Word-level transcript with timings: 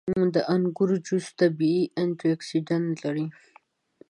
•د 0.35 0.35
انګورو 0.55 0.95
جوس 1.05 1.25
طبیعي 1.39 1.81
انټياکسیدنټ 2.03 2.93
لري. 3.05 3.25